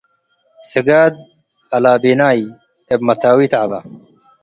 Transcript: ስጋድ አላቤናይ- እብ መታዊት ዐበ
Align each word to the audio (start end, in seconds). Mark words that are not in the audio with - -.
ስጋድ 0.71 1.13
አላቤናይ- 1.75 2.39
እብ 2.93 3.01
መታዊት 3.07 3.53
ዐበ 3.61 3.71